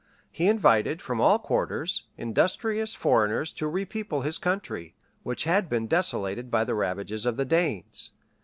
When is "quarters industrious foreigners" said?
1.37-3.53